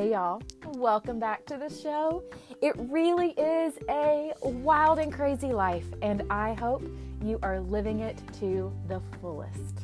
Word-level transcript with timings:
Hey, 0.00 0.12
y'all. 0.12 0.40
Welcome 0.64 1.18
back 1.18 1.44
to 1.44 1.58
the 1.58 1.68
show. 1.68 2.24
It 2.62 2.74
really 2.78 3.32
is 3.32 3.74
a 3.90 4.32
wild 4.42 4.98
and 4.98 5.12
crazy 5.12 5.52
life, 5.52 5.84
and 6.00 6.22
I 6.30 6.54
hope 6.54 6.82
you 7.22 7.38
are 7.42 7.60
living 7.60 8.00
it 8.00 8.18
to 8.38 8.72
the 8.88 9.02
fullest. 9.20 9.80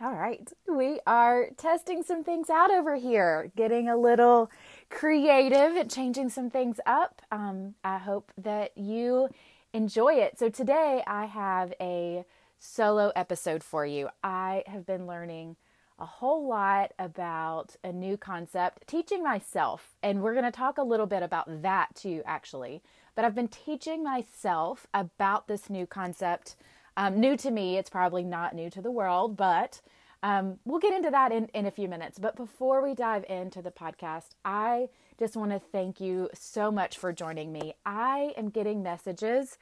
All 0.00 0.12
right, 0.12 0.52
we 0.66 0.98
are 1.06 1.50
testing 1.56 2.02
some 2.02 2.24
things 2.24 2.50
out 2.50 2.72
over 2.72 2.96
here, 2.96 3.52
getting 3.56 3.88
a 3.88 3.96
little 3.96 4.50
creative 4.88 5.76
and 5.76 5.88
changing 5.88 6.30
some 6.30 6.50
things 6.50 6.80
up. 6.84 7.22
Um, 7.30 7.76
I 7.84 7.98
hope 7.98 8.32
that 8.38 8.76
you 8.76 9.28
enjoy 9.72 10.14
it. 10.14 10.36
So, 10.36 10.48
today 10.48 11.04
I 11.06 11.26
have 11.26 11.74
a 11.80 12.24
solo 12.60 13.10
episode 13.16 13.64
for 13.64 13.84
you. 13.84 14.08
I 14.22 14.62
have 14.66 14.86
been 14.86 15.06
learning 15.06 15.56
a 15.98 16.06
whole 16.06 16.46
lot 16.46 16.92
about 16.98 17.76
a 17.82 17.92
new 17.92 18.16
concept, 18.16 18.86
teaching 18.86 19.22
myself, 19.22 19.96
and 20.02 20.22
we're 20.22 20.34
going 20.34 20.44
to 20.44 20.50
talk 20.50 20.78
a 20.78 20.82
little 20.82 21.06
bit 21.06 21.22
about 21.22 21.62
that 21.62 21.88
too, 21.94 22.22
actually. 22.24 22.82
But 23.14 23.24
I've 23.24 23.34
been 23.34 23.48
teaching 23.48 24.04
myself 24.04 24.86
about 24.94 25.48
this 25.48 25.68
new 25.68 25.86
concept. 25.86 26.56
Um, 26.96 27.18
new 27.18 27.36
to 27.38 27.50
me, 27.50 27.76
it's 27.76 27.90
probably 27.90 28.24
not 28.24 28.54
new 28.54 28.70
to 28.70 28.80
the 28.80 28.90
world, 28.90 29.36
but 29.36 29.80
um, 30.22 30.58
we'll 30.64 30.80
get 30.80 30.94
into 30.94 31.10
that 31.10 31.32
in, 31.32 31.46
in 31.54 31.66
a 31.66 31.70
few 31.70 31.88
minutes. 31.88 32.18
But 32.18 32.36
before 32.36 32.82
we 32.82 32.94
dive 32.94 33.24
into 33.28 33.62
the 33.62 33.70
podcast, 33.70 34.30
I 34.44 34.88
just 35.18 35.36
want 35.36 35.50
to 35.50 35.58
thank 35.58 36.00
you 36.00 36.28
so 36.34 36.70
much 36.70 36.98
for 36.98 37.12
joining 37.12 37.52
me. 37.52 37.74
I 37.84 38.32
am 38.36 38.48
getting 38.50 38.82
messages 38.82 39.58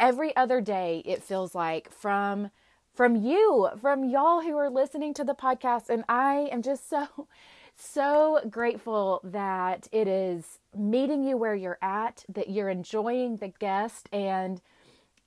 every 0.00 0.34
other 0.36 0.60
day 0.60 1.02
it 1.04 1.22
feels 1.22 1.54
like 1.54 1.92
from 1.92 2.50
from 2.94 3.14
you 3.14 3.68
from 3.80 4.04
y'all 4.04 4.40
who 4.40 4.56
are 4.56 4.70
listening 4.70 5.14
to 5.14 5.24
the 5.24 5.34
podcast 5.34 5.88
and 5.88 6.04
i 6.08 6.48
am 6.50 6.62
just 6.62 6.88
so 6.88 7.06
so 7.76 8.40
grateful 8.50 9.20
that 9.24 9.88
it 9.92 10.08
is 10.08 10.58
meeting 10.76 11.22
you 11.22 11.36
where 11.36 11.54
you're 11.54 11.78
at 11.80 12.24
that 12.28 12.50
you're 12.50 12.68
enjoying 12.68 13.36
the 13.36 13.48
guest 13.48 14.08
and 14.12 14.60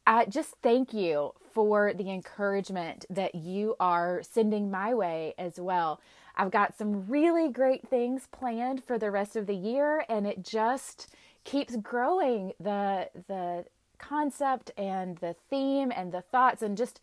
I 0.05 0.25
just 0.25 0.55
thank 0.61 0.93
you 0.93 1.31
for 1.53 1.93
the 1.93 2.09
encouragement 2.11 3.05
that 3.09 3.35
you 3.35 3.75
are 3.79 4.21
sending 4.21 4.69
my 4.69 4.93
way 4.93 5.33
as 5.37 5.59
well. 5.59 6.01
I've 6.35 6.51
got 6.51 6.77
some 6.77 7.07
really 7.07 7.49
great 7.49 7.87
things 7.87 8.27
planned 8.31 8.83
for 8.83 8.97
the 8.97 9.11
rest 9.11 9.35
of 9.35 9.47
the 9.47 9.55
year 9.55 10.03
and 10.09 10.27
it 10.27 10.43
just 10.43 11.15
keeps 11.43 11.75
growing 11.77 12.53
the 12.59 13.09
the 13.27 13.65
concept 14.09 14.71
and 14.77 15.17
the 15.17 15.35
theme 15.49 15.91
and 15.95 16.11
the 16.11 16.21
thoughts 16.21 16.61
and 16.61 16.77
just 16.77 16.99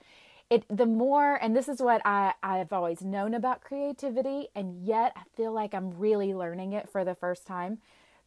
it 0.51 0.65
the 0.69 0.87
more 0.87 1.37
and 1.37 1.57
this 1.57 1.69
is 1.69 1.81
what 1.81 2.03
I 2.05 2.35
I've 2.43 2.73
always 2.73 3.03
known 3.03 3.35
about 3.35 3.63
creativity 3.63 4.49
and 4.55 4.85
yet 4.85 5.13
I 5.17 5.23
feel 5.37 5.53
like 5.53 5.75
I'm 5.75 5.99
really 5.99 6.35
learning 6.35 6.73
it 6.73 6.89
for 6.89 7.05
the 7.05 7.15
first 7.15 7.47
time. 7.47 7.79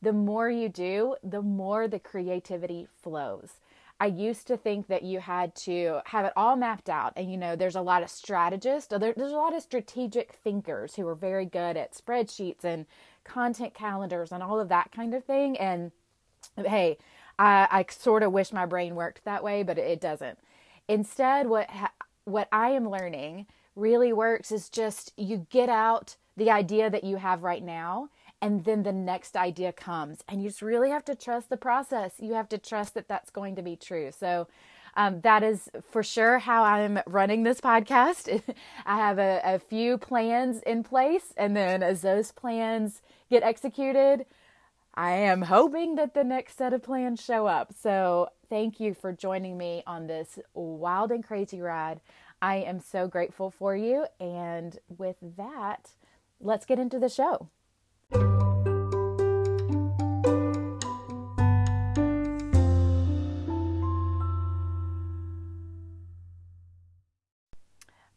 The 0.01 0.13
more 0.13 0.49
you 0.49 0.69
do, 0.69 1.15
the 1.23 1.41
more 1.41 1.87
the 1.87 1.99
creativity 1.99 2.87
flows. 3.01 3.59
I 3.99 4.07
used 4.07 4.47
to 4.47 4.57
think 4.57 4.87
that 4.87 5.03
you 5.03 5.19
had 5.19 5.55
to 5.55 6.01
have 6.05 6.25
it 6.25 6.33
all 6.35 6.57
mapped 6.57 6.89
out. 6.89 7.13
And, 7.15 7.31
you 7.31 7.37
know, 7.37 7.55
there's 7.55 7.75
a 7.75 7.81
lot 7.81 8.03
of 8.03 8.09
strategists, 8.09 8.91
uh, 8.91 8.97
there, 8.97 9.13
there's 9.15 9.31
a 9.31 9.37
lot 9.37 9.55
of 9.55 9.61
strategic 9.61 10.33
thinkers 10.33 10.95
who 10.95 11.07
are 11.07 11.15
very 11.15 11.45
good 11.45 11.77
at 11.77 11.93
spreadsheets 11.93 12.65
and 12.65 12.85
content 13.23 13.73
calendars 13.73 14.33
and 14.33 14.43
all 14.43 14.59
of 14.59 14.67
that 14.69 14.91
kind 14.91 15.13
of 15.13 15.23
thing. 15.23 15.57
And 15.57 15.91
hey, 16.57 16.97
I, 17.39 17.67
I 17.71 17.85
sort 17.89 18.23
of 18.23 18.31
wish 18.31 18.53
my 18.53 18.65
brain 18.65 18.95
worked 18.95 19.25
that 19.25 19.43
way, 19.43 19.63
but 19.63 19.77
it 19.77 20.01
doesn't. 20.01 20.37
Instead, 20.87 21.47
what 21.47 21.69
ha- 21.69 21.93
what 22.25 22.47
I 22.51 22.69
am 22.69 22.89
learning 22.89 23.47
really 23.75 24.13
works 24.13 24.51
is 24.51 24.69
just 24.69 25.13
you 25.17 25.47
get 25.49 25.69
out 25.69 26.15
the 26.37 26.51
idea 26.51 26.89
that 26.89 27.03
you 27.03 27.17
have 27.17 27.43
right 27.43 27.63
now 27.63 28.09
and 28.41 28.65
then 28.65 28.83
the 28.83 28.91
next 28.91 29.37
idea 29.37 29.71
comes. 29.71 30.23
And 30.27 30.41
you 30.43 30.49
just 30.49 30.61
really 30.61 30.89
have 30.89 31.05
to 31.05 31.15
trust 31.15 31.49
the 31.49 31.57
process. 31.57 32.15
You 32.19 32.33
have 32.33 32.49
to 32.49 32.57
trust 32.57 32.93
that 32.93 33.07
that's 33.07 33.29
going 33.29 33.55
to 33.55 33.61
be 33.61 33.75
true. 33.75 34.11
So 34.11 34.47
um, 34.95 35.21
that 35.21 35.43
is 35.43 35.69
for 35.89 36.03
sure 36.03 36.39
how 36.39 36.63
i'm 36.63 36.99
running 37.07 37.43
this 37.43 37.59
podcast. 37.59 38.41
I 38.85 38.97
have 38.97 39.17
a, 39.17 39.41
a 39.43 39.59
few 39.59 39.97
plans 39.97 40.61
in 40.63 40.83
place 40.83 41.33
and 41.37 41.55
then 41.55 41.81
as 41.81 42.01
those 42.01 42.31
plans 42.31 43.01
get 43.29 43.43
executed 43.43 44.25
I 44.95 45.13
am 45.13 45.41
hoping 45.41 45.95
that 45.95 46.13
the 46.13 46.23
next 46.23 46.55
set 46.55 46.71
of 46.71 46.83
plans 46.83 47.19
show 47.19 47.47
up. 47.47 47.73
So, 47.73 48.29
thank 48.47 48.79
you 48.79 48.93
for 48.93 49.11
joining 49.11 49.57
me 49.57 49.81
on 49.87 50.05
this 50.05 50.37
wild 50.53 51.11
and 51.11 51.23
crazy 51.23 51.61
ride. 51.61 51.99
I 52.43 52.57
am 52.57 52.79
so 52.79 53.07
grateful 53.07 53.49
for 53.49 53.75
you. 53.75 54.05
And 54.19 54.77
with 54.95 55.15
that, 55.35 55.93
let's 56.39 56.67
get 56.67 56.77
into 56.77 56.99
the 56.99 57.09
show. 57.09 57.49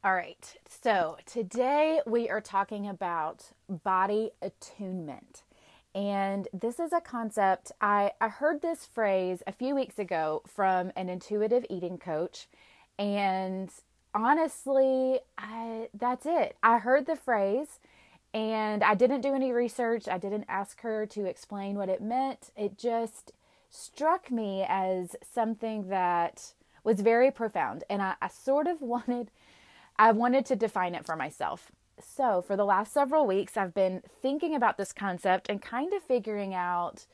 All 0.05 0.15
right, 0.15 0.57
so 0.69 1.17
today 1.25 2.01
we 2.07 2.29
are 2.29 2.43
talking 2.43 2.87
about 2.87 3.51
body 3.69 4.31
attunement. 4.43 5.43
And 5.97 6.47
this 6.53 6.79
is 6.79 6.93
a 6.93 7.01
concept, 7.01 7.73
I, 7.81 8.13
I 8.21 8.29
heard 8.29 8.61
this 8.61 8.85
phrase 8.85 9.43
a 9.47 9.53
few 9.53 9.75
weeks 9.75 9.99
ago 9.99 10.43
from 10.47 10.93
an 10.95 11.09
intuitive 11.09 11.65
eating 11.71 11.97
coach. 11.97 12.49
And 12.99 13.71
honestly, 14.15 15.21
I, 15.39 15.89
that's 15.95 16.27
it. 16.27 16.59
I 16.63 16.77
heard 16.79 17.07
the 17.07 17.17
phrase 17.17 17.81
and 18.35 18.85
I 18.85 18.95
didn't 18.95 19.23
do 19.23 19.35
any 19.35 19.53
research. 19.53 20.07
I 20.07 20.19
didn't 20.19 20.45
ask 20.51 20.83
her 20.83 21.07
to 21.07 21.25
explain 21.25 21.77
what 21.77 21.89
it 21.89 22.03
meant. 22.03 22.51
It 22.59 22.77
just 22.77 23.33
struck 23.71 24.31
me 24.31 24.67
as 24.69 25.17
something 25.33 25.89
that 25.89 26.53
was 26.85 27.01
very 27.01 27.31
profound. 27.31 27.85
And 27.89 28.03
I, 28.03 28.17
I 28.21 28.29
sort 28.29 28.67
of 28.67 28.83
wanted, 28.83 29.31
I 29.99 30.13
wanted 30.13 30.45
to 30.45 30.57
define 30.57 30.95
it 30.95 31.07
for 31.07 31.17
myself. 31.17 31.73
So, 31.99 32.43
for 32.43 32.57
the 32.57 32.65
last 32.65 32.93
several 32.93 33.27
weeks, 33.27 33.57
I've 33.57 33.75
been 33.75 34.03
thinking 34.21 34.55
about 34.55 34.77
this 34.77 34.93
concept 34.93 35.49
and 35.49 35.63
kind 35.63 35.93
of 35.93 36.03
figuring 36.03 36.55
out 36.55 37.07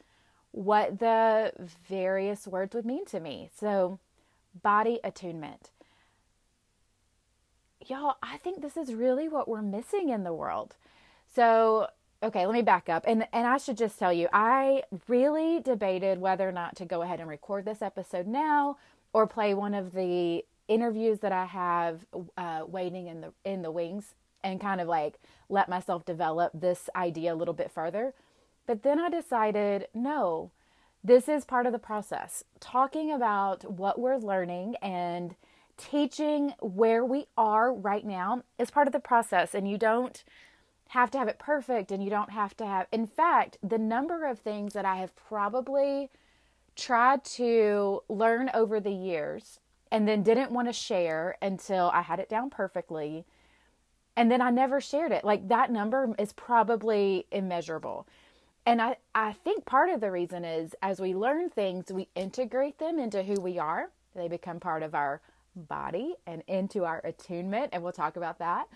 what 0.51 0.99
the 0.99 1.53
various 1.89 2.47
words 2.47 2.75
would 2.75 2.85
mean 2.85 3.05
to 3.07 3.21
me. 3.21 3.49
So, 3.55 3.99
body 4.61 4.99
attunement. 5.05 5.71
Y'all, 7.87 8.17
I 8.23 8.37
think 8.37 8.61
this 8.61 8.77
is 8.77 8.95
really 8.95 9.29
what 9.29 9.49
we're 9.49 9.63
missing 9.63 10.09
in 10.09 10.25
the 10.25 10.35
world. 10.35 10.77
So, 11.35 11.89
okay, 12.23 12.47
let 12.47 12.55
me 12.55 12.63
back 12.63 12.89
up. 12.89 13.05
And 13.07 13.27
and 13.33 13.47
I 13.47 13.59
should 13.59 13.77
just 13.77 13.99
tell 13.99 14.13
you, 14.13 14.29
I 14.33 14.83
really 15.09 15.61
debated 15.61 16.21
whether 16.21 16.49
or 16.49 16.53
not 16.53 16.77
to 16.77 16.85
go 16.85 17.03
ahead 17.03 17.21
and 17.21 17.29
record 17.29 17.65
this 17.65 17.83
episode 17.83 18.27
now 18.27 18.79
or 19.13 19.27
play 19.27 19.55
one 19.55 19.75
of 19.75 19.93
the 19.93 20.45
interviews 20.69 21.21
that 21.21 21.33
I 21.33 21.45
have 21.47 22.05
uh, 22.37 22.63
waiting 22.67 23.07
in 23.07 23.21
the 23.21 23.33
in 23.45 23.63
the 23.63 23.71
wings 23.71 24.15
and 24.43 24.61
kind 24.61 24.81
of 24.81 24.89
like 24.89 25.19
let 25.49 25.69
myself 25.69 26.05
develop 26.05 26.53
this 26.55 26.89
idea 26.97 27.35
a 27.35 27.37
little 27.37 27.55
bit 27.55 27.71
further. 27.71 28.15
But 28.67 28.83
then 28.83 28.99
I 28.99 29.09
decided 29.11 29.89
no, 29.95 30.51
this 31.05 31.29
is 31.29 31.45
part 31.45 31.67
of 31.67 31.73
the 31.73 31.79
process. 31.79 32.45
Talking 32.61 33.13
about 33.13 33.71
what 33.71 33.99
we're 33.99 34.19
learning 34.19 34.77
and 34.83 35.35
teaching 35.77 36.55
where 36.61 37.05
we 37.05 37.27
are 37.37 37.73
right 37.73 38.05
now 38.05 38.43
is 38.59 38.71
part 38.71 38.87
of 38.87 38.93
the 38.93 39.01
process. 39.01 39.55
And 39.55 39.69
you 39.69 39.79
don't 39.79 40.23
have 40.89 41.11
to 41.11 41.19
have 41.19 41.29
it 41.29 41.39
perfect 41.39 41.91
and 41.91 42.05
you 42.05 42.11
don't 42.11 42.31
have 42.31 42.57
to 42.59 42.67
have, 42.67 42.87
in 42.93 43.07
fact, 43.07 43.57
the 43.63 43.79
number 43.79 44.27
of 44.27 44.39
things 44.39 44.75
that 44.75 44.85
I 44.85 44.97
have 44.97 45.17
probably 45.17 46.11
tried 46.77 47.25
to 47.25 48.03
learn 48.09 48.51
over 48.55 48.79
the 48.79 48.93
years 48.93 49.59
and 49.91 50.07
then 50.07 50.23
didn't 50.23 50.51
want 50.51 50.69
to 50.69 50.73
share 50.73 51.37
until 51.43 51.91
I 51.93 52.03
had 52.03 52.21
it 52.21 52.29
down 52.29 52.51
perfectly 52.51 53.25
and 54.17 54.31
then 54.31 54.43
I 54.43 54.51
never 54.51 54.81
shared 54.81 55.13
it. 55.13 55.25
Like 55.25 55.49
that 55.49 55.71
number 55.71 56.15
is 56.19 56.33
probably 56.33 57.27
immeasurable. 57.31 58.07
And 58.65 58.81
I, 58.81 58.97
I 59.15 59.33
think 59.33 59.65
part 59.65 59.91
of 59.91 60.01
the 60.01 60.11
reason 60.11 60.45
is 60.45 60.75
as 60.83 61.01
we 61.01 61.15
learn 61.15 61.51
things, 61.51 61.91
we 61.91 62.09
integrate 62.15 62.79
them 62.79 62.99
into 62.99 63.23
who 63.23 63.41
we 63.41 63.59
are. 63.59 63.91
They 64.15 64.29
become 64.29 64.61
part 64.61 64.83
of 64.83 64.95
our 64.95 65.21
body 65.57 66.15
and 66.27 66.43
into 66.47 66.85
our 66.85 67.01
attunement. 67.05 67.71
And 67.73 67.83
we'll 67.83 67.93
talk 67.93 68.17
about 68.17 68.39
that. 68.39 68.69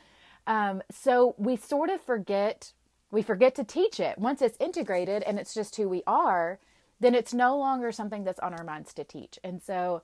Um, 0.47 0.83
so 0.91 1.35
we 1.39 1.57
sort 1.57 1.91
of 1.91 2.01
forget, 2.01 2.73
we 3.11 3.23
forget 3.23 3.55
to 3.57 3.65
teach 3.65 4.01
it. 4.01 4.19
Once 4.19 4.43
it's 4.43 4.57
integrated 4.61 5.23
and 5.23 5.39
it's 5.39 5.55
just 5.55 5.77
who 5.77 5.89
we 5.89 6.03
are, 6.07 6.59
then 6.99 7.15
it's 7.15 7.35
no 7.35 7.57
longer 7.57 7.93
something 7.93 8.25
that's 8.25 8.41
on 8.41 8.55
our 8.55 8.65
minds 8.65 8.95
to 8.95 9.05
teach. 9.05 9.39
And 9.45 9.63
so 9.63 10.03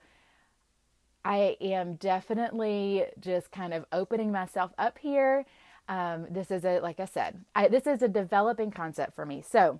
I 1.25 1.57
am 1.61 1.95
definitely 1.95 3.05
just 3.19 3.51
kind 3.51 3.73
of 3.73 3.85
opening 3.91 4.31
myself 4.31 4.71
up 4.77 4.97
here. 4.97 5.45
Um, 5.87 6.27
this 6.29 6.51
is 6.51 6.65
a, 6.65 6.79
like 6.79 6.99
I 6.99 7.05
said, 7.05 7.43
I, 7.55 7.67
this 7.67 7.87
is 7.87 8.01
a 8.01 8.07
developing 8.07 8.71
concept 8.71 9.13
for 9.13 9.25
me. 9.25 9.43
So 9.47 9.79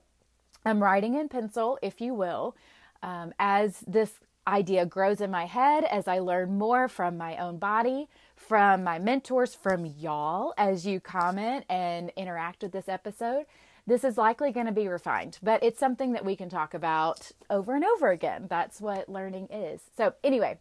I'm 0.65 0.81
writing 0.81 1.15
in 1.15 1.29
pencil, 1.29 1.79
if 1.81 2.01
you 2.01 2.13
will, 2.13 2.55
um, 3.01 3.33
as 3.39 3.79
this 3.87 4.19
idea 4.47 4.85
grows 4.85 5.21
in 5.21 5.31
my 5.31 5.45
head 5.45 5.85
as 5.85 6.07
I 6.07 6.19
learn 6.19 6.57
more 6.57 6.87
from 6.87 7.17
my 7.17 7.37
own 7.37 7.57
body, 7.57 8.09
from 8.35 8.83
my 8.83 8.99
mentors, 8.99 9.55
from 9.55 9.85
y'all 9.85 10.53
as 10.57 10.85
you 10.85 10.99
comment 10.99 11.65
and 11.69 12.11
interact 12.15 12.63
with 12.63 12.71
this 12.71 12.89
episode. 12.89 13.45
This 13.85 14.03
is 14.03 14.17
likely 14.17 14.51
going 14.51 14.65
to 14.65 14.71
be 14.71 14.87
refined, 14.87 15.39
but 15.43 15.61
it's 15.61 15.79
something 15.79 16.13
that 16.13 16.23
we 16.23 16.37
can 16.37 16.49
talk 16.49 16.73
about 16.73 17.31
over 17.49 17.75
and 17.75 17.83
over 17.83 18.11
again. 18.11 18.47
That's 18.49 18.79
what 18.79 19.09
learning 19.09 19.47
is. 19.51 19.81
So, 19.97 20.13
anyway, 20.23 20.57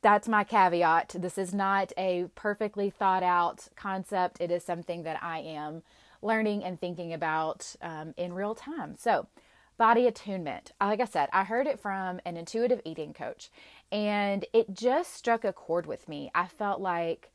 that's 0.00 0.28
my 0.28 0.44
caveat. 0.44 1.16
This 1.18 1.38
is 1.38 1.52
not 1.52 1.92
a 1.96 2.26
perfectly 2.34 2.90
thought 2.90 3.22
out 3.22 3.68
concept. 3.76 4.40
It 4.40 4.50
is 4.50 4.64
something 4.64 5.02
that 5.02 5.22
I 5.22 5.40
am 5.40 5.82
learning 6.22 6.64
and 6.64 6.80
thinking 6.80 7.12
about 7.12 7.74
um, 7.82 8.14
in 8.16 8.32
real 8.32 8.54
time. 8.54 8.96
So, 8.96 9.26
body 9.76 10.06
attunement. 10.06 10.72
Like 10.80 11.00
I 11.00 11.04
said, 11.04 11.28
I 11.32 11.44
heard 11.44 11.66
it 11.66 11.80
from 11.80 12.20
an 12.24 12.36
intuitive 12.36 12.80
eating 12.84 13.12
coach 13.12 13.50
and 13.90 14.44
it 14.52 14.74
just 14.74 15.14
struck 15.14 15.44
a 15.44 15.52
chord 15.52 15.86
with 15.86 16.08
me. 16.08 16.30
I 16.34 16.46
felt 16.46 16.80
like 16.80 17.30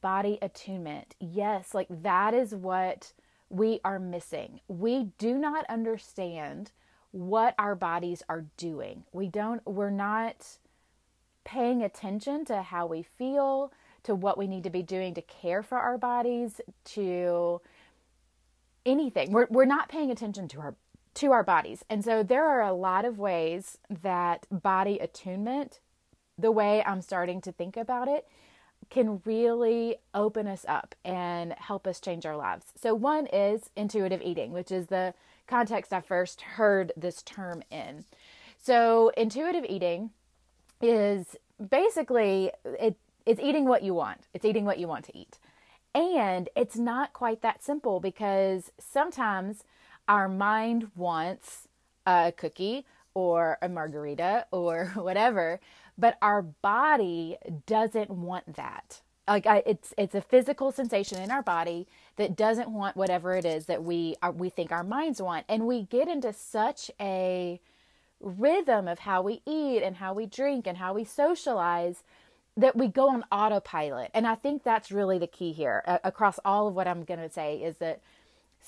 body 0.00 0.38
attunement. 0.42 1.14
Yes, 1.20 1.74
like 1.74 1.86
that 1.90 2.34
is 2.34 2.54
what 2.54 3.12
we 3.48 3.80
are 3.84 4.00
missing. 4.00 4.60
We 4.66 5.10
do 5.18 5.38
not 5.38 5.64
understand 5.68 6.72
what 7.12 7.54
our 7.58 7.76
bodies 7.76 8.22
are 8.28 8.46
doing. 8.56 9.04
We 9.12 9.28
don't, 9.28 9.64
we're 9.64 9.90
not 9.90 10.58
paying 11.46 11.82
attention 11.82 12.44
to 12.44 12.60
how 12.60 12.84
we 12.86 13.02
feel, 13.02 13.72
to 14.02 14.14
what 14.14 14.36
we 14.36 14.46
need 14.46 14.64
to 14.64 14.70
be 14.70 14.82
doing 14.82 15.14
to 15.14 15.22
care 15.22 15.62
for 15.62 15.78
our 15.78 15.96
bodies, 15.96 16.60
to 16.84 17.62
anything. 18.84 19.30
We're, 19.32 19.46
we're 19.48 19.64
not 19.64 19.88
paying 19.88 20.10
attention 20.10 20.48
to 20.48 20.60
our 20.60 20.74
to 21.14 21.32
our 21.32 21.42
bodies. 21.42 21.82
And 21.88 22.04
so 22.04 22.22
there 22.22 22.44
are 22.46 22.60
a 22.60 22.74
lot 22.74 23.06
of 23.06 23.18
ways 23.18 23.78
that 24.02 24.46
body 24.50 24.98
attunement, 24.98 25.80
the 26.36 26.52
way 26.52 26.84
I'm 26.84 27.00
starting 27.00 27.40
to 27.40 27.52
think 27.52 27.74
about 27.74 28.06
it, 28.06 28.26
can 28.90 29.22
really 29.24 29.96
open 30.14 30.46
us 30.46 30.66
up 30.68 30.94
and 31.06 31.54
help 31.54 31.86
us 31.86 32.00
change 32.00 32.26
our 32.26 32.36
lives. 32.36 32.66
So, 32.76 32.94
one 32.94 33.26
is 33.28 33.70
intuitive 33.76 34.20
eating, 34.22 34.52
which 34.52 34.70
is 34.70 34.88
the 34.88 35.14
context 35.46 35.92
I 35.92 36.02
first 36.02 36.42
heard 36.42 36.92
this 36.96 37.22
term 37.22 37.62
in. 37.70 38.04
So, 38.62 39.10
intuitive 39.16 39.64
eating 39.68 40.10
is 40.80 41.36
basically 41.70 42.50
it, 42.64 42.96
it's 43.24 43.40
eating 43.40 43.66
what 43.66 43.82
you 43.82 43.94
want, 43.94 44.22
it's 44.34 44.44
eating 44.44 44.64
what 44.64 44.78
you 44.78 44.88
want 44.88 45.04
to 45.06 45.16
eat. 45.18 45.38
And 45.94 46.48
it's 46.54 46.76
not 46.76 47.12
quite 47.14 47.40
that 47.42 47.64
simple 47.64 48.00
because 48.00 48.70
sometimes 48.78 49.64
our 50.08 50.28
mind 50.28 50.90
wants 50.94 51.68
a 52.06 52.32
cookie 52.36 52.84
or 53.14 53.58
a 53.62 53.68
margarita 53.68 54.46
or 54.52 54.86
whatever, 54.94 55.60
but 55.96 56.18
our 56.20 56.42
body 56.42 57.36
doesn't 57.66 58.10
want 58.10 58.56
that. 58.56 59.00
Like 59.26 59.46
I, 59.46 59.62
it's 59.66 59.92
it's 59.98 60.14
a 60.14 60.20
physical 60.20 60.70
sensation 60.70 61.20
in 61.20 61.32
our 61.32 61.42
body 61.42 61.88
that 62.16 62.36
doesn't 62.36 62.70
want 62.70 62.96
whatever 62.96 63.34
it 63.34 63.44
is 63.44 63.66
that 63.66 63.82
we 63.82 64.14
are 64.22 64.30
we 64.30 64.50
think 64.50 64.70
our 64.70 64.84
minds 64.84 65.20
want. 65.20 65.46
And 65.48 65.66
we 65.66 65.82
get 65.82 66.06
into 66.08 66.32
such 66.32 66.90
a 67.00 67.60
rhythm 68.26 68.88
of 68.88 69.00
how 69.00 69.22
we 69.22 69.40
eat 69.46 69.82
and 69.82 69.96
how 69.96 70.12
we 70.12 70.26
drink 70.26 70.66
and 70.66 70.78
how 70.78 70.92
we 70.92 71.04
socialize 71.04 72.02
that 72.56 72.74
we 72.76 72.88
go 72.88 73.08
on 73.08 73.24
autopilot 73.30 74.10
and 74.14 74.26
i 74.26 74.34
think 74.34 74.62
that's 74.62 74.90
really 74.90 75.18
the 75.18 75.26
key 75.26 75.52
here 75.52 75.82
uh, 75.86 75.98
across 76.02 76.40
all 76.44 76.66
of 76.66 76.74
what 76.74 76.88
i'm 76.88 77.04
going 77.04 77.20
to 77.20 77.30
say 77.30 77.56
is 77.56 77.76
that 77.76 78.00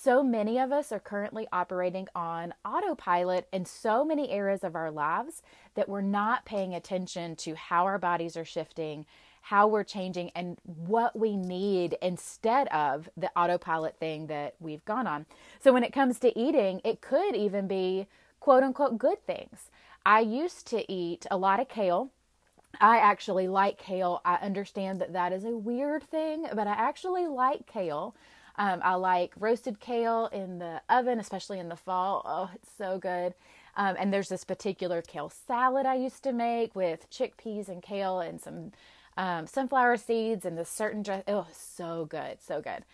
so 0.01 0.23
many 0.23 0.61
of 0.61 0.71
us 0.71 0.93
are 0.93 1.01
currently 1.01 1.49
operating 1.53 2.07
on 2.15 2.55
autopilot 2.65 3.49
in 3.53 3.65
so 3.65 4.05
many 4.05 4.31
areas 4.31 4.63
of 4.63 4.77
our 4.77 4.93
lives 4.93 5.43
that 5.75 5.89
we're 5.89 6.03
not 6.03 6.45
paying 6.45 6.73
attention 6.73 7.35
to 7.35 7.57
how 7.57 7.85
our 7.85 7.99
bodies 7.99 8.37
are 8.37 8.45
shifting, 8.45 9.07
how 9.43 9.67
we're 9.67 9.83
changing, 9.83 10.31
and 10.37 10.57
what 10.65 11.19
we 11.19 11.37
need 11.37 11.97
instead 12.01 12.69
of 12.69 13.09
the 13.17 13.29
autopilot 13.37 13.99
thing 13.99 14.29
that 14.29 14.55
we've 14.61 14.85
gone 14.85 15.09
on. 15.09 15.27
So, 15.59 15.73
when 15.73 15.83
it 15.83 15.93
comes 15.93 16.21
to 16.21 16.39
eating, 16.39 16.81
it 16.85 17.01
could 17.01 17.35
even 17.35 17.67
be 17.67 18.07
quote 18.49 18.63
unquote 18.63 18.97
good 18.97 19.23
things. 19.27 19.69
I 20.07 20.21
used 20.21 20.67
to 20.69 20.91
eat 20.91 21.27
a 21.31 21.37
lot 21.37 21.61
of 21.61 21.69
kale. 21.69 22.09
I 22.81 22.97
actually 22.97 23.47
like 23.47 23.77
kale. 23.77 24.23
I 24.25 24.37
understand 24.37 25.03
that 25.03 25.13
that 25.13 25.35
is 25.35 25.45
a 25.45 25.51
weird 25.51 26.03
thing, 26.03 26.47
but 26.55 26.67
I 26.67 26.73
actually 26.73 27.27
like 27.27 27.67
kale. 27.67 28.15
Um, 28.57 28.81
I 28.83 28.95
like 28.95 29.35
roasted 29.39 29.81
kale 29.81 30.31
in 30.33 30.61
the 30.61 30.81
oven, 30.89 31.21
especially 31.21 31.59
in 31.59 31.69
the 31.69 31.77
fall. 31.77 32.23
Oh, 32.25 32.51
it's 32.55 32.71
so 32.75 32.97
good. 32.97 33.35
Um, 33.77 33.97
and 33.99 34.15
there's 34.15 34.31
this 34.31 34.45
particular 34.45 35.03
kale 35.03 35.29
salad 35.29 35.85
I 35.85 35.97
used 35.97 36.23
to 36.23 36.33
make 36.33 36.75
with 36.75 37.11
chickpeas 37.11 37.69
and 37.69 37.83
kale 37.83 38.21
and 38.21 38.41
some 38.41 38.73
um, 39.19 39.47
sunflower 39.47 39.99
seeds 39.99 40.47
and 40.47 40.57
this 40.57 40.71
certain 40.71 41.03
dress. 41.03 41.23
Oh, 41.29 41.49
so 41.53 42.07
good, 42.07 42.39
so 42.41 42.63
good. 42.63 42.87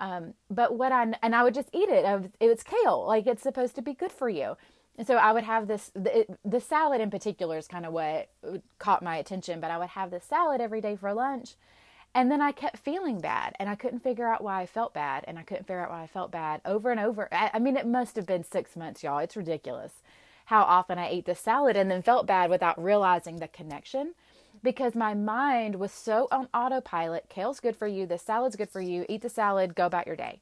Um, 0.00 0.34
but 0.50 0.76
what 0.76 0.92
I 0.92 1.14
and 1.22 1.34
I 1.34 1.44
would 1.44 1.54
just 1.54 1.70
eat 1.72 1.88
it. 1.88 2.04
It 2.40 2.46
was 2.46 2.62
kale, 2.62 3.06
like 3.06 3.26
it's 3.26 3.42
supposed 3.42 3.74
to 3.76 3.82
be 3.82 3.94
good 3.94 4.12
for 4.12 4.28
you. 4.28 4.58
And 4.98 5.06
so 5.06 5.16
I 5.16 5.32
would 5.32 5.44
have 5.44 5.68
this. 5.68 5.90
The, 5.94 6.26
the 6.44 6.60
salad 6.60 7.00
in 7.00 7.10
particular 7.10 7.56
is 7.56 7.68
kind 7.68 7.86
of 7.86 7.92
what 7.92 8.28
uh, 8.46 8.58
caught 8.78 9.02
my 9.02 9.16
attention. 9.16 9.60
But 9.60 9.70
I 9.70 9.78
would 9.78 9.90
have 9.90 10.10
this 10.10 10.24
salad 10.24 10.60
every 10.60 10.80
day 10.80 10.96
for 10.96 11.14
lunch, 11.14 11.54
and 12.14 12.30
then 12.30 12.40
I 12.40 12.52
kept 12.52 12.78
feeling 12.78 13.20
bad 13.20 13.54
and 13.60 13.68
I 13.68 13.76
couldn't 13.76 14.00
figure 14.00 14.26
out 14.26 14.42
why 14.42 14.60
I 14.62 14.66
felt 14.66 14.92
bad 14.92 15.24
and 15.28 15.38
I 15.38 15.42
couldn't 15.42 15.66
figure 15.66 15.80
out 15.80 15.90
why 15.90 16.02
I 16.02 16.06
felt 16.08 16.32
bad 16.32 16.60
over 16.64 16.90
and 16.90 17.00
over. 17.00 17.28
I, 17.32 17.50
I 17.54 17.58
mean, 17.60 17.76
it 17.76 17.86
must 17.86 18.16
have 18.16 18.26
been 18.26 18.44
six 18.44 18.76
months, 18.76 19.02
y'all. 19.02 19.18
It's 19.18 19.36
ridiculous 19.36 20.02
how 20.46 20.62
often 20.62 20.98
I 20.98 21.08
ate 21.08 21.26
the 21.26 21.34
salad 21.34 21.76
and 21.76 21.90
then 21.90 22.00
felt 22.00 22.26
bad 22.26 22.48
without 22.48 22.82
realizing 22.82 23.36
the 23.36 23.48
connection 23.48 24.14
because 24.62 24.94
my 24.94 25.12
mind 25.12 25.74
was 25.74 25.92
so 25.92 26.26
on 26.32 26.48
autopilot. 26.54 27.28
Kale's 27.28 27.60
good 27.60 27.76
for 27.76 27.86
you. 27.86 28.06
The 28.06 28.16
salad's 28.16 28.56
good 28.56 28.70
for 28.70 28.80
you. 28.80 29.04
Eat 29.10 29.20
the 29.20 29.28
salad, 29.28 29.74
go 29.74 29.84
about 29.84 30.06
your 30.06 30.16
day. 30.16 30.40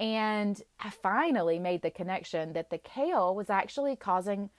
And 0.00 0.62
I 0.80 0.90
finally 0.90 1.58
made 1.58 1.82
the 1.82 1.90
connection 1.90 2.52
that 2.52 2.70
the 2.70 2.78
kale 2.78 3.34
was 3.34 3.50
actually 3.50 3.96
causing 3.96 4.50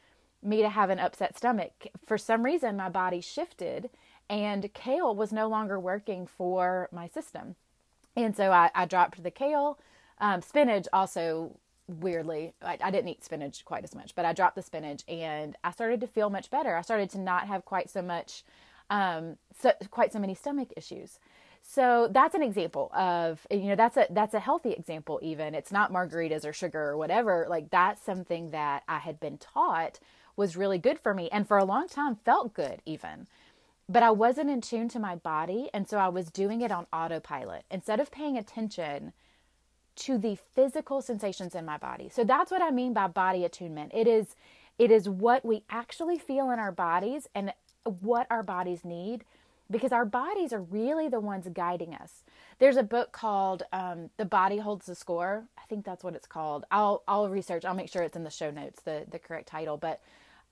me 0.44 0.62
to 0.62 0.70
have 0.70 0.90
an 0.90 1.00
upset 1.00 1.38
stomach. 1.38 1.88
For 2.06 2.18
some 2.18 2.44
reason, 2.44 2.78
my 2.78 2.90
body 2.90 3.22
shifted 3.22 3.90
and 4.30 4.74
kale 4.74 5.16
was 5.16 5.34
no 5.34 5.48
longer 5.48 5.80
working 5.80 6.28
for 6.28 6.90
my 6.92 7.08
system. 7.08 7.56
And 8.16 8.36
so 8.36 8.52
I, 8.52 8.70
I 8.76 8.86
dropped 8.86 9.24
the 9.24 9.32
kale. 9.32 9.80
Um, 10.20 10.42
spinach 10.42 10.88
also 10.92 11.58
weirdly 11.88 12.54
I, 12.62 12.78
I, 12.84 12.92
didn't 12.92 13.08
eat 13.08 13.24
spinach 13.24 13.66
quite 13.66 13.84
as 13.84 13.96
much 13.96 14.14
but 14.14 14.26
i 14.26 14.34
dropped 14.34 14.56
the 14.56 14.62
spinach 14.62 15.04
and 15.08 15.56
i 15.64 15.72
started 15.72 16.02
to 16.02 16.08
feel 16.08 16.30
much 16.30 16.52
better 16.52 16.76
i 16.76 16.82
started 16.82 17.10
to 17.12 17.20
not 17.20 17.48
have 17.48 17.66
quite 17.66 17.90
so 17.90 18.02
much 18.02 18.44
um, 18.92 19.38
so, 19.60 19.72
quite 19.90 20.12
so 20.12 20.20
many 20.20 20.36
stomach 20.36 20.70
issues 20.76 21.20
so 21.62 22.10
that's 22.12 22.36
an 22.36 22.44
example 22.44 22.92
of 22.96 23.46
you 23.52 23.66
know 23.66 23.76
that's 23.76 23.98
a 23.98 24.08
that's 24.12 24.34
a 24.34 24.40
healthy 24.40 24.72
example 24.72 25.20
even 25.22 25.54
it's 25.56 25.72
not 25.72 25.92
margaritas 25.92 26.46
or 26.46 26.54
sugar 26.54 26.82
or 26.82 26.98
whatever 26.98 27.46
like 27.50 27.70
that's 27.70 28.04
something 28.04 28.52
that 28.52 28.84
i 28.88 28.98
had 29.00 29.20
been 29.20 29.38
taught 29.38 30.00
was 30.36 30.58
really 30.58 30.78
good 30.78 31.00
for 31.00 31.14
me 31.14 31.30
and 31.32 31.48
for 31.48 31.58
a 31.58 31.66
long 31.66 31.88
time 31.88 32.16
felt 32.26 32.54
good 32.54 32.82
even 32.86 33.28
but 33.90 34.04
I 34.04 34.12
wasn't 34.12 34.52
in 34.52 34.62
tune 34.62 34.88
to 34.90 35.00
my 35.00 35.16
body. 35.16 35.68
And 35.74 35.88
so 35.88 35.98
I 35.98 36.10
was 36.10 36.30
doing 36.30 36.62
it 36.62 36.72
on 36.72 36.86
autopilot 36.94 37.66
instead 37.72 38.00
of 38.00 38.12
paying 38.12 38.38
attention 38.38 39.14
to 39.98 40.18
the 40.18 40.38
physical 40.54 41.02
sensations 41.02 41.56
in 41.56 41.66
my 41.66 41.78
body. 41.78 42.08
So 42.08 42.24
that's 42.24 42.52
what 42.52 42.62
I 42.62 42.70
mean 42.70 42.94
by 42.94 43.08
body 43.08 43.44
attunement. 43.44 43.92
It 43.94 44.08
is 44.08 44.36
it 44.78 44.92
is 44.92 45.10
what 45.10 45.44
we 45.44 45.64
actually 45.70 46.18
feel 46.18 46.52
in 46.52 46.60
our 46.60 46.72
bodies 46.72 47.28
and 47.36 47.52
what 47.84 48.28
our 48.30 48.44
bodies 48.44 48.86
need 48.86 49.26
because 49.72 49.92
our 49.92 50.06
bodies 50.06 50.54
are 50.54 50.62
really 50.62 51.10
the 51.10 51.20
ones 51.20 51.48
guiding 51.54 51.94
us. 51.94 52.24
There's 52.60 52.78
a 52.78 52.84
book 52.84 53.12
called 53.12 53.64
um, 53.74 54.10
"The 54.18 54.26
Body 54.26 54.58
Holds 54.58 54.86
the 54.88 54.96
Score." 54.96 55.46
I 55.58 55.62
think 55.70 55.86
that's 55.86 56.04
what 56.04 56.16
it's 56.16 56.28
called. 56.28 56.66
I'll 56.72 57.04
I'll 57.08 57.30
research. 57.30 57.66
I'll 57.66 57.76
make 57.76 57.90
sure 57.90 58.04
it's 58.04 58.16
in 58.16 58.24
the 58.24 58.30
show 58.32 58.52
notes, 58.52 58.82
the 58.82 59.06
the 59.10 59.20
correct 59.20 59.48
title. 59.48 59.78
But 59.78 60.02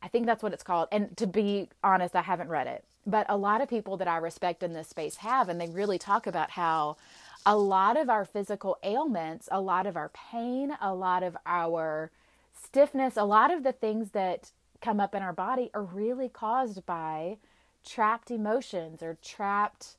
I 0.02 0.08
think 0.10 0.26
that's 0.26 0.44
what 0.44 0.54
it's 0.54 0.64
called. 0.64 0.90
And 0.92 1.16
to 1.18 1.28
be 1.28 1.70
honest, 1.84 2.16
I 2.16 2.22
haven't 2.22 2.50
read 2.50 2.68
it 2.68 2.84
but 3.08 3.26
a 3.30 3.38
lot 3.38 3.62
of 3.62 3.70
people 3.70 3.98
that 3.98 4.08
I 4.08 4.18
respect 4.18 4.62
in 4.62 4.74
this 4.74 4.90
space 4.90 5.16
have, 5.18 5.48
and 5.50 5.60
they 5.60 5.70
really 5.70 5.98
talk 5.98 6.28
about 6.28 6.52
how 6.52 6.98
a 7.46 7.58
lot 7.58 7.96
of 7.98 8.10
our 8.10 8.26
physical 8.26 8.78
ailments, 8.84 9.48
a 9.50 9.62
lot 9.62 9.88
of 9.88 9.96
our 9.96 10.10
pain, 10.10 10.74
a 10.82 10.94
lot 10.94 11.24
of 11.24 11.38
our 11.46 12.12
stiffness, 12.54 13.16
a 13.16 13.24
lot 13.24 13.52
of 13.52 13.64
the 13.64 13.72
things 13.72 14.12
that 14.12 14.52
come 14.82 15.00
up 15.00 15.16
in 15.16 15.24
our 15.24 15.34
body 15.34 15.72
are 15.74 15.84
really 15.84 16.28
caused 16.28 16.86
by 16.86 17.38
trapped 17.88 18.32
emotions 18.32 19.02
or 19.02 19.18
trapped 19.24 19.96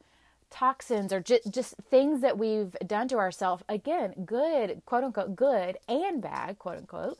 toxins 0.50 1.12
or 1.12 1.20
just, 1.20 1.50
just 1.52 1.74
things 1.90 2.20
that 2.20 2.38
we've 2.38 2.76
done 2.86 3.08
to 3.08 3.16
ourselves. 3.16 3.62
Again, 3.68 4.14
good, 4.24 4.82
quote 4.86 5.04
unquote, 5.04 5.36
good 5.36 5.78
and 5.88 6.22
bad, 6.22 6.58
quote 6.58 6.78
unquote, 6.78 7.18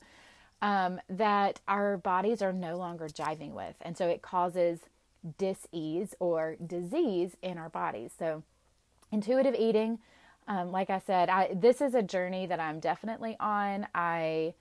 um, 0.63 1.01
that 1.09 1.61
our 1.69 1.97
bodies 1.97 2.43
are 2.43 2.53
no 2.53 2.77
longer 2.77 3.09
jiving 3.09 3.53
with. 3.53 3.77
And 3.81 3.97
so 3.97 4.09
it 4.09 4.23
causes 4.23 4.81
dis-ease 5.37 6.15
or 6.21 6.57
disease 6.65 7.37
in 7.43 7.59
our 7.59 7.69
bodies. 7.69 8.13
So, 8.19 8.43
intuitive 9.11 9.55
eating, 9.55 9.99
um, 10.47 10.73
like 10.73 10.91
I 10.91 10.99
said, 10.99 11.29
I, 11.29 11.55
this 11.55 11.81
is 11.81 11.95
a 11.95 12.03
journey 12.03 12.47
that 12.47 12.61
I'm 12.61 12.81
definitely 12.81 13.37
on. 13.39 13.87
I 13.95 14.55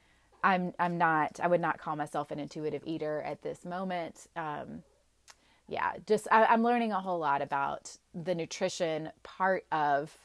I'm 0.43 0.73
I'm 0.77 0.97
not 0.97 1.39
I 1.41 1.47
would 1.47 1.61
not 1.61 1.77
call 1.77 1.95
myself 1.95 2.31
an 2.31 2.39
intuitive 2.39 2.83
eater 2.85 3.21
at 3.21 3.41
this 3.41 3.65
moment. 3.65 4.27
Um, 4.35 4.83
yeah, 5.67 5.93
just 6.05 6.27
I, 6.31 6.45
I'm 6.45 6.63
learning 6.63 6.91
a 6.91 7.01
whole 7.01 7.19
lot 7.19 7.41
about 7.41 7.97
the 8.13 8.36
nutrition 8.36 9.12
part 9.24 9.65
of 9.71 10.15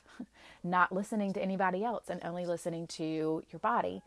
not 0.65 0.93
listening 0.93 1.33
to 1.35 1.43
anybody 1.43 1.85
else 1.85 2.05
and 2.09 2.21
only 2.25 2.47
listening 2.47 2.87
to 2.89 3.43
your 3.51 3.61
body. 3.61 4.03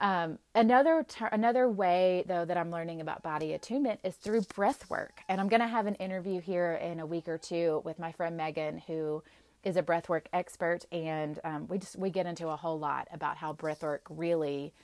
Um, 0.00 0.38
another 0.54 1.04
ter- 1.08 1.28
another 1.32 1.68
way 1.70 2.24
though 2.28 2.44
that 2.44 2.56
I'm 2.58 2.70
learning 2.70 3.00
about 3.00 3.22
body 3.22 3.54
attunement 3.54 4.00
is 4.04 4.16
through 4.16 4.42
breath 4.54 4.90
work, 4.90 5.22
and 5.28 5.40
I'm 5.40 5.48
going 5.48 5.60
to 5.62 5.68
have 5.68 5.86
an 5.86 5.94
interview 5.96 6.40
here 6.40 6.74
in 6.74 7.00
a 7.00 7.06
week 7.06 7.28
or 7.28 7.38
two 7.38 7.82
with 7.84 7.98
my 7.98 8.12
friend 8.12 8.36
Megan, 8.36 8.78
who 8.86 9.22
is 9.64 9.76
a 9.76 9.82
breathwork 9.82 10.26
expert, 10.32 10.84
and 10.92 11.40
um, 11.44 11.66
we 11.68 11.78
just 11.78 11.96
we 11.96 12.10
get 12.10 12.26
into 12.26 12.48
a 12.48 12.56
whole 12.56 12.78
lot 12.78 13.08
about 13.12 13.38
how 13.38 13.54
breathwork 13.54 14.00
really 14.10 14.74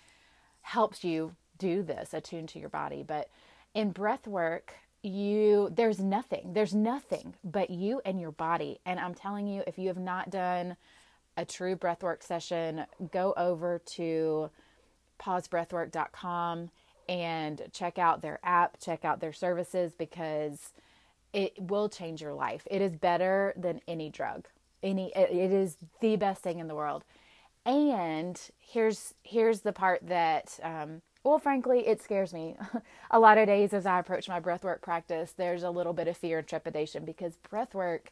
helps 0.63 1.05
you 1.05 1.35
do 1.59 1.83
this, 1.83 2.15
attune 2.15 2.47
to 2.49 2.59
your 2.59 2.71
body. 2.71 3.05
But 3.07 3.29
in 3.75 3.93
breathwork, 3.93 4.71
you 5.03 5.71
there's 5.75 6.01
nothing, 6.01 6.53
there's 6.53 6.75
nothing 6.75 7.35
but 7.45 7.71
you 7.71 8.01
and 8.05 8.21
your 8.21 8.33
body. 8.33 8.81
And 8.87 9.01
I'm 9.01 9.15
telling 9.15 9.47
you, 9.47 9.63
if 9.67 9.79
you 9.79 9.89
have 9.89 9.99
not 9.99 10.31
done 10.31 10.77
a 11.37 11.45
true 11.45 11.77
breathwork 11.77 12.23
session, 12.23 12.85
go 13.11 13.35
over 13.37 13.81
to 13.95 14.51
pausebreathwork.com 15.21 16.71
and 17.09 17.63
check 17.73 17.99
out 17.99 18.23
their 18.23 18.39
app, 18.45 18.79
check 18.81 19.05
out 19.05 19.21
their 19.21 19.33
services 19.33 19.93
because 19.97 20.73
it 21.33 21.53
will 21.59 21.89
change 21.89 22.21
your 22.21 22.35
life. 22.35 22.67
It 22.71 22.83
is 22.83 22.97
better 22.97 23.55
than 23.57 23.81
any 23.89 24.11
drug. 24.11 24.47
Any 24.83 25.13
it 25.15 25.53
is 25.53 25.77
the 26.01 26.17
best 26.17 26.43
thing 26.43 26.59
in 26.59 26.69
the 26.69 26.75
world. 26.75 27.05
And 27.65 28.41
here's 28.59 29.15
here's 29.23 29.61
the 29.61 29.73
part 29.73 30.07
that 30.09 30.59
um, 30.63 31.03
well 31.25 31.39
frankly 31.39 31.87
it 31.87 32.03
scares 32.03 32.33
me 32.33 32.57
a 33.11 33.21
lot 33.21 33.39
of 33.39 33.47
days 33.47 33.73
as 33.73 33.87
i 33.87 33.99
approach 33.99 34.29
my 34.29 34.41
breathwork 34.41 34.83
practice 34.83 35.33
there's 35.37 35.63
a 35.63 35.71
little 35.71 35.93
bit 35.93 36.09
of 36.09 36.17
fear 36.17 36.39
and 36.39 36.49
trepidation 36.49 37.05
because 37.05 37.35
breathwork 37.51 38.09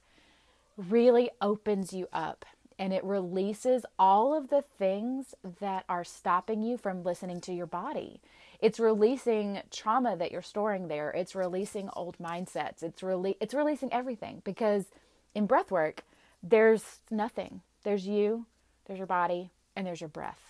really 0.76 1.30
opens 1.40 1.92
you 1.92 2.08
up 2.12 2.44
and 2.78 2.92
it 2.94 3.04
releases 3.04 3.84
all 3.98 4.36
of 4.36 4.48
the 4.48 4.62
things 4.62 5.34
that 5.60 5.84
are 5.88 6.04
stopping 6.04 6.62
you 6.62 6.78
from 6.78 7.04
listening 7.04 7.38
to 7.42 7.52
your 7.52 7.66
body. 7.66 8.20
It's 8.58 8.80
releasing 8.80 9.60
trauma 9.70 10.16
that 10.16 10.32
you're 10.32 10.40
storing 10.42 10.88
there. 10.88 11.10
It's 11.10 11.34
releasing 11.34 11.90
old 11.94 12.16
mindsets. 12.18 12.82
It's 12.82 13.02
rele- 13.02 13.36
it's 13.40 13.52
releasing 13.54 13.92
everything 13.92 14.40
because 14.44 14.86
in 15.34 15.46
breath 15.46 15.70
work 15.70 16.04
there's 16.42 17.00
nothing. 17.10 17.60
There's 17.84 18.06
you, 18.06 18.46
there's 18.86 18.98
your 18.98 19.06
body, 19.06 19.50
and 19.76 19.86
there's 19.86 20.00
your 20.00 20.08
breath. 20.08 20.49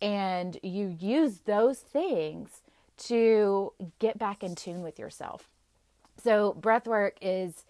And 0.00 0.58
you 0.62 0.96
use 0.98 1.40
those 1.40 1.78
things 1.78 2.62
to 2.98 3.72
get 3.98 4.18
back 4.18 4.42
in 4.42 4.54
tune 4.54 4.82
with 4.82 4.98
yourself. 4.98 5.48
So 6.22 6.54
breath 6.54 6.86
work 6.86 7.16
is 7.20 7.64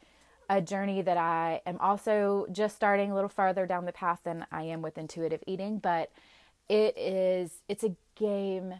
a 0.49 0.61
journey 0.61 1.03
that 1.03 1.17
I 1.17 1.61
am 1.67 1.79
also 1.79 2.47
just 2.53 2.77
starting 2.77 3.11
a 3.11 3.15
little 3.15 3.29
farther 3.29 3.67
down 3.67 3.85
the 3.85 3.93
path 3.93 4.21
than 4.25 4.47
I 4.53 4.63
am 4.63 4.83
with 4.83 4.99
intuitive 4.99 5.43
eating, 5.47 5.79
but 5.79 6.11
it 6.69 6.97
is 6.97 7.63
it's 7.69 7.85
a 7.85 7.95
game 8.15 8.75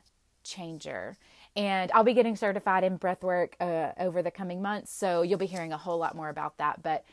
changer. 0.45 1.17
And 1.57 1.91
I'll 1.93 2.05
be 2.05 2.15
getting 2.15 2.37
certified 2.37 2.85
in 2.85 2.99
breathwork 2.99 3.55
uh, 3.61 3.93
over 3.99 4.23
the 4.23 4.31
coming 4.31 4.61
months, 4.61 4.93
so 4.93 5.23
you'll 5.23 5.39
be 5.39 5.47
hearing 5.47 5.73
a 5.73 5.79
whole 5.79 5.99
lot 5.99 6.15
more 6.15 6.29
about 6.29 6.59
that. 6.59 6.83
But 6.83 7.05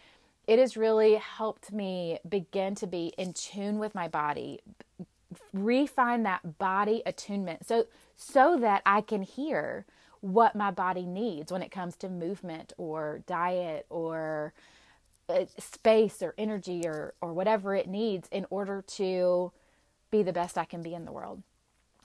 it 0.45 0.59
has 0.59 0.75
really 0.75 1.15
helped 1.15 1.71
me 1.71 2.19
begin 2.27 2.75
to 2.75 2.87
be 2.87 3.13
in 3.17 3.33
tune 3.33 3.79
with 3.79 3.95
my 3.95 4.09
body, 4.09 4.59
refine 5.53 6.23
that 6.23 6.57
body 6.57 7.03
attunement, 7.05 7.67
so 7.67 7.87
so 8.15 8.57
that 8.59 8.81
I 8.85 9.01
can 9.01 9.21
hear 9.21 9.85
what 10.21 10.55
my 10.55 10.71
body 10.71 11.05
needs 11.05 11.51
when 11.51 11.61
it 11.61 11.71
comes 11.71 11.95
to 11.97 12.09
movement 12.09 12.73
or 12.77 13.23
diet 13.27 13.85
or 13.89 14.53
uh, 15.29 15.45
space 15.57 16.21
or 16.21 16.33
energy 16.37 16.83
or 16.85 17.13
or 17.21 17.33
whatever 17.33 17.75
it 17.75 17.87
needs 17.87 18.27
in 18.31 18.45
order 18.49 18.81
to 18.81 19.51
be 20.11 20.23
the 20.23 20.33
best 20.33 20.57
I 20.57 20.65
can 20.65 20.81
be 20.81 20.93
in 20.93 21.05
the 21.05 21.11
world. 21.11 21.43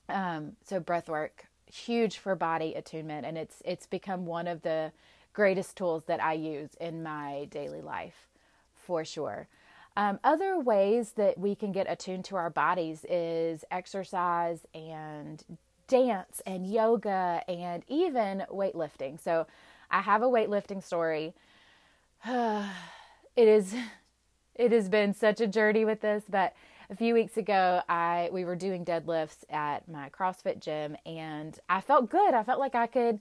Um, 0.09 0.57
so 0.65 0.81
breath 0.81 1.09
work 1.09 1.47
huge 1.67 2.17
for 2.19 2.35
body 2.35 2.75
attunement 2.75 3.27
and 3.27 3.37
it's 3.37 3.63
it's 3.65 3.87
become 3.87 4.27
one 4.27 4.47
of 4.49 4.63
the 4.63 4.93
greatest 5.35 5.77
tools 5.77 6.05
that 6.05 6.23
I 6.23 6.33
use 6.33 6.71
in 6.81 7.03
my 7.03 7.47
daily 7.51 7.83
life 7.83 8.29
for 8.75 9.05
sure. 9.05 9.49
Um, 9.99 10.21
other 10.23 10.61
ways 10.61 11.15
that 11.17 11.39
we 11.39 11.57
can 11.57 11.73
get 11.73 11.91
attuned 11.91 12.25
to 12.27 12.37
our 12.37 12.51
bodies 12.51 13.05
is 13.11 13.65
exercise 13.73 14.65
and 14.73 15.43
dance 15.89 16.41
and 16.47 16.65
yoga 16.65 17.43
and 17.49 17.83
even 17.89 18.45
weightlifting. 18.49 19.21
So 19.21 19.49
I 19.91 20.01
have 20.03 20.23
a 20.23 20.27
weightlifting 20.27 20.85
story. 20.85 21.35
it 22.25 22.69
is 23.37 23.75
it 24.55 24.71
has 24.71 24.89
been 24.89 25.15
such 25.15 25.41
a 25.41 25.49
journey 25.49 25.85
with 25.85 26.01
this, 26.01 26.23
but 26.31 26.55
a 26.91 26.95
few 26.95 27.13
weeks 27.13 27.37
ago 27.37 27.83
I 27.89 28.29
we 28.31 28.45
were 28.45 28.55
doing 28.55 28.85
deadlifts 28.85 29.43
at 29.51 29.89
my 29.89 30.11
CrossFit 30.11 30.61
gym 30.61 30.97
and 31.07 31.59
I 31.69 31.81
felt 31.81 32.09
good. 32.09 32.35
I 32.35 32.45
felt 32.45 32.61
like 32.61 32.77
I 32.77 32.87
could 32.87 33.19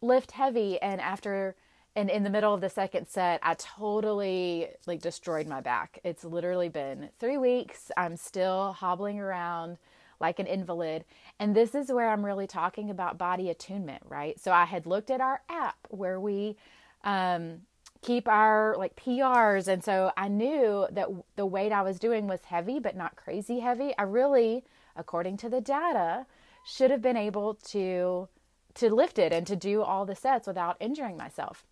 lift 0.00 0.30
heavy 0.30 0.80
and 0.80 1.02
after 1.02 1.54
and 1.96 2.10
in 2.10 2.24
the 2.24 2.30
middle 2.30 2.52
of 2.52 2.60
the 2.60 2.68
second 2.68 3.06
set 3.08 3.40
I 3.42 3.54
totally 3.54 4.68
like 4.86 5.00
destroyed 5.00 5.46
my 5.46 5.60
back. 5.60 5.98
It's 6.04 6.24
literally 6.24 6.68
been 6.68 7.10
3 7.18 7.38
weeks. 7.38 7.90
I'm 7.96 8.16
still 8.16 8.72
hobbling 8.72 9.20
around 9.20 9.78
like 10.20 10.38
an 10.38 10.46
invalid. 10.46 11.04
And 11.38 11.54
this 11.54 11.74
is 11.74 11.90
where 11.90 12.10
I'm 12.10 12.24
really 12.24 12.46
talking 12.46 12.90
about 12.90 13.18
body 13.18 13.50
attunement, 13.50 14.02
right? 14.08 14.38
So 14.40 14.52
I 14.52 14.64
had 14.64 14.86
looked 14.86 15.10
at 15.10 15.20
our 15.20 15.42
app 15.48 15.76
where 15.90 16.20
we 16.20 16.56
um, 17.02 17.62
keep 18.02 18.28
our 18.28 18.76
like 18.78 18.96
PRs. 18.96 19.68
And 19.68 19.82
so 19.82 20.12
I 20.16 20.28
knew 20.28 20.86
that 20.92 21.08
the 21.36 21.46
weight 21.46 21.72
I 21.72 21.82
was 21.82 21.98
doing 21.98 22.26
was 22.26 22.44
heavy, 22.44 22.78
but 22.78 22.96
not 22.96 23.16
crazy 23.16 23.60
heavy. 23.60 23.92
I 23.98 24.02
really, 24.02 24.64
according 24.96 25.38
to 25.38 25.48
the 25.48 25.60
data, 25.60 26.26
should 26.64 26.90
have 26.90 27.02
been 27.02 27.16
able 27.16 27.54
to 27.54 28.28
to 28.74 28.92
lift 28.92 29.18
it 29.20 29.32
and 29.32 29.46
to 29.46 29.54
do 29.54 29.82
all 29.82 30.04
the 30.04 30.16
sets 30.16 30.48
without 30.48 30.76
injuring 30.80 31.16
myself. 31.16 31.64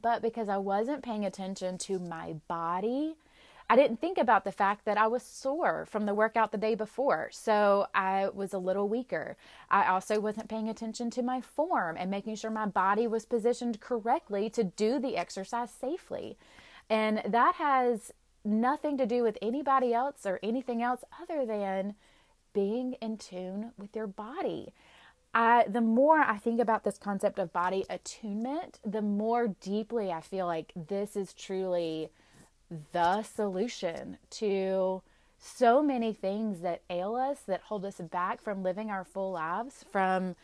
But 0.00 0.22
because 0.22 0.48
I 0.48 0.56
wasn't 0.58 1.02
paying 1.02 1.24
attention 1.24 1.78
to 1.78 1.98
my 1.98 2.34
body, 2.48 3.16
I 3.68 3.76
didn't 3.76 4.00
think 4.00 4.18
about 4.18 4.44
the 4.44 4.52
fact 4.52 4.84
that 4.84 4.98
I 4.98 5.06
was 5.06 5.22
sore 5.22 5.86
from 5.86 6.04
the 6.04 6.14
workout 6.14 6.52
the 6.52 6.58
day 6.58 6.74
before. 6.74 7.30
So 7.32 7.86
I 7.94 8.28
was 8.34 8.52
a 8.52 8.58
little 8.58 8.88
weaker. 8.88 9.36
I 9.70 9.86
also 9.86 10.20
wasn't 10.20 10.48
paying 10.48 10.68
attention 10.68 11.10
to 11.10 11.22
my 11.22 11.40
form 11.40 11.96
and 11.98 12.10
making 12.10 12.36
sure 12.36 12.50
my 12.50 12.66
body 12.66 13.06
was 13.06 13.24
positioned 13.24 13.80
correctly 13.80 14.50
to 14.50 14.64
do 14.64 14.98
the 14.98 15.16
exercise 15.16 15.70
safely. 15.70 16.36
And 16.90 17.22
that 17.26 17.54
has 17.54 18.12
nothing 18.44 18.98
to 18.98 19.06
do 19.06 19.22
with 19.22 19.38
anybody 19.40 19.94
else 19.94 20.26
or 20.26 20.38
anything 20.42 20.82
else 20.82 21.04
other 21.20 21.46
than 21.46 21.94
being 22.52 22.94
in 22.94 23.16
tune 23.16 23.72
with 23.78 23.96
your 23.96 24.06
body. 24.06 24.74
I, 25.34 25.64
the 25.66 25.80
more 25.80 26.18
I 26.18 26.36
think 26.36 26.60
about 26.60 26.84
this 26.84 26.98
concept 26.98 27.38
of 27.38 27.52
body 27.52 27.84
attunement, 27.88 28.78
the 28.84 29.02
more 29.02 29.48
deeply 29.48 30.12
I 30.12 30.20
feel 30.20 30.46
like 30.46 30.72
this 30.88 31.16
is 31.16 31.32
truly 31.32 32.10
the 32.92 33.22
solution 33.22 34.18
to 34.30 35.02
so 35.38 35.82
many 35.82 36.12
things 36.12 36.60
that 36.60 36.82
ail 36.88 37.16
us 37.16 37.40
that 37.46 37.62
hold 37.62 37.84
us 37.84 37.96
back 37.96 38.40
from 38.40 38.62
living 38.62 38.90
our 38.90 39.04
full 39.04 39.32
lives 39.32 39.84
from 39.90 40.36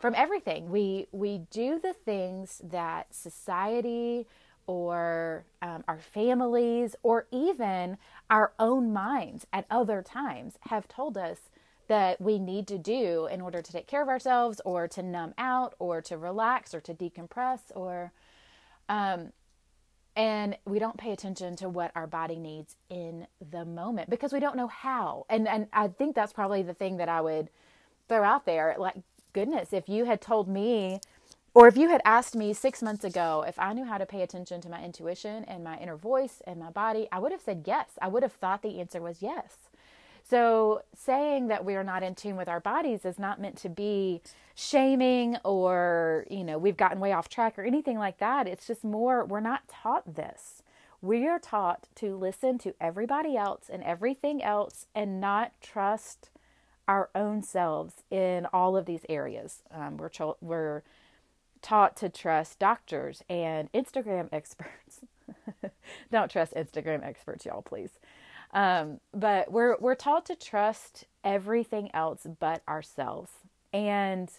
from 0.00 0.14
everything. 0.14 0.70
We 0.70 1.08
we 1.12 1.42
do 1.50 1.78
the 1.78 1.92
things 1.92 2.60
that 2.64 3.14
society 3.14 4.26
or 4.66 5.44
um, 5.62 5.84
our 5.86 5.98
families 6.00 6.96
or 7.02 7.26
even 7.30 7.98
our 8.30 8.52
own 8.58 8.92
minds 8.92 9.46
at 9.52 9.66
other 9.70 10.02
times 10.02 10.54
have 10.62 10.88
told 10.88 11.16
us 11.16 11.38
that 11.88 12.20
we 12.20 12.38
need 12.38 12.66
to 12.68 12.78
do 12.78 13.28
in 13.30 13.40
order 13.40 13.62
to 13.62 13.72
take 13.72 13.86
care 13.86 14.02
of 14.02 14.08
ourselves 14.08 14.60
or 14.64 14.88
to 14.88 15.02
numb 15.02 15.34
out 15.38 15.74
or 15.78 16.02
to 16.02 16.18
relax 16.18 16.74
or 16.74 16.80
to 16.80 16.94
decompress 16.94 17.60
or 17.74 18.12
um, 18.88 19.32
and 20.16 20.56
we 20.66 20.78
don't 20.78 20.96
pay 20.96 21.12
attention 21.12 21.56
to 21.56 21.68
what 21.68 21.92
our 21.94 22.06
body 22.06 22.38
needs 22.38 22.76
in 22.88 23.26
the 23.52 23.64
moment 23.64 24.10
because 24.10 24.32
we 24.32 24.40
don't 24.40 24.56
know 24.56 24.68
how. 24.68 25.26
And 25.28 25.46
and 25.48 25.68
i 25.72 25.88
think 25.88 26.14
that's 26.14 26.32
probably 26.32 26.62
the 26.62 26.74
thing 26.74 26.96
that 26.98 27.08
i 27.08 27.20
would 27.20 27.50
throw 28.08 28.24
out 28.24 28.46
there 28.46 28.74
like 28.78 28.96
goodness 29.32 29.72
if 29.72 29.88
you 29.88 30.04
had 30.06 30.20
told 30.20 30.48
me 30.48 31.00
or 31.54 31.68
if 31.68 31.76
you 31.76 31.88
had 31.90 32.02
asked 32.04 32.36
me 32.36 32.52
six 32.54 32.82
months 32.82 33.04
ago 33.04 33.44
if 33.46 33.58
i 33.58 33.72
knew 33.72 33.84
how 33.84 33.98
to 33.98 34.06
pay 34.06 34.22
attention 34.22 34.60
to 34.62 34.68
my 34.70 34.82
intuition 34.84 35.44
and 35.44 35.64
my 35.64 35.78
inner 35.78 35.96
voice 35.96 36.42
and 36.46 36.58
my 36.60 36.70
body 36.70 37.08
i 37.12 37.18
would 37.18 37.32
have 37.32 37.40
said 37.42 37.64
yes. 37.66 37.90
I 38.02 38.08
would 38.08 38.22
have 38.22 38.32
thought 38.32 38.62
the 38.62 38.80
answer 38.80 39.00
was 39.02 39.22
yes 39.22 39.56
so 40.28 40.82
saying 40.94 41.48
that 41.48 41.64
we 41.64 41.74
are 41.76 41.84
not 41.84 42.02
in 42.02 42.14
tune 42.14 42.36
with 42.36 42.48
our 42.48 42.60
bodies 42.60 43.04
is 43.04 43.18
not 43.18 43.40
meant 43.40 43.56
to 43.58 43.68
be 43.68 44.22
shaming 44.54 45.36
or, 45.44 46.26
you 46.30 46.42
know, 46.42 46.58
we've 46.58 46.76
gotten 46.76 46.98
way 46.98 47.12
off 47.12 47.28
track 47.28 47.58
or 47.58 47.62
anything 47.62 47.98
like 47.98 48.18
that. 48.18 48.48
It's 48.48 48.66
just 48.66 48.82
more, 48.82 49.24
we're 49.24 49.40
not 49.40 49.68
taught 49.68 50.16
this. 50.16 50.62
We 51.00 51.28
are 51.28 51.38
taught 51.38 51.88
to 51.96 52.16
listen 52.16 52.58
to 52.58 52.74
everybody 52.80 53.36
else 53.36 53.70
and 53.72 53.82
everything 53.84 54.42
else 54.42 54.86
and 54.94 55.20
not 55.20 55.52
trust 55.60 56.30
our 56.88 57.10
own 57.14 57.42
selves 57.42 58.02
in 58.10 58.46
all 58.52 58.76
of 58.76 58.86
these 58.86 59.04
areas. 59.08 59.62
Um, 59.70 59.96
we're, 59.96 60.08
cho- 60.08 60.38
we're 60.40 60.82
taught 61.62 61.96
to 61.98 62.08
trust 62.08 62.58
doctors 62.58 63.22
and 63.28 63.70
Instagram 63.72 64.28
experts. 64.32 65.00
Don't 66.10 66.30
trust 66.30 66.54
Instagram 66.54 67.04
experts, 67.04 67.44
y'all, 67.44 67.62
please. 67.62 67.90
Um, 68.52 69.00
but 69.12 69.50
we're 69.50 69.76
we're 69.78 69.94
taught 69.94 70.26
to 70.26 70.36
trust 70.36 71.04
everything 71.24 71.90
else 71.94 72.26
but 72.38 72.62
ourselves, 72.68 73.30
and 73.72 74.30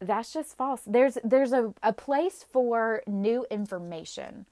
that's 0.00 0.32
just 0.32 0.56
false. 0.56 0.82
There's 0.86 1.18
there's 1.24 1.52
a, 1.52 1.74
a 1.82 1.92
place 1.92 2.44
for 2.50 3.02
new 3.06 3.46
information, 3.50 4.46